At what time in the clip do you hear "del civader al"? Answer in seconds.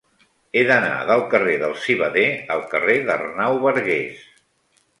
1.65-2.65